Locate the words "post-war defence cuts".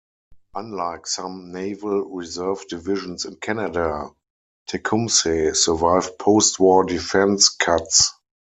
6.17-8.11